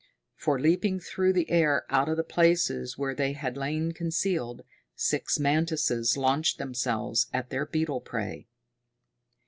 [0.35, 4.63] For, leaping through the air out of the places where they had lain concealed,
[4.95, 8.47] six mantises launched themselves at their beetle prey.